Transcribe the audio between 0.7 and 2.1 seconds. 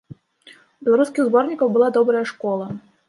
У беларускіх зборнікаў была